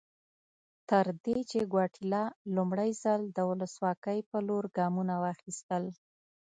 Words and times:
تر 0.89 1.05
دې 1.23 1.37
چې 1.49 1.69
ګواتیلا 1.71 2.23
لومړی 2.55 2.91
ځل 3.03 3.21
د 3.37 3.37
ولسواکۍ 3.49 4.19
په 4.29 4.37
لور 4.47 4.63
ګامونه 4.77 5.13
واخیستل. 5.23 5.83